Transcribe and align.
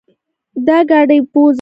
دا 0.67 0.77
ګاډې 0.89 1.17
بوځه. 1.31 1.49